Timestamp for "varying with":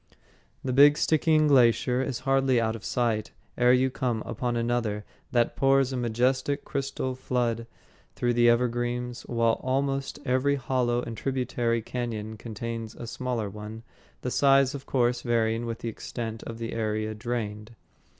15.21-15.77